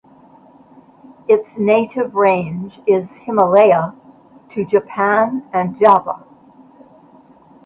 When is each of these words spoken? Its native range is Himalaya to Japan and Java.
Its 1.27 1.59
native 1.59 2.15
range 2.15 2.79
is 2.87 3.17
Himalaya 3.17 3.93
to 4.49 4.65
Japan 4.65 5.47
and 5.53 5.77
Java. 5.79 6.23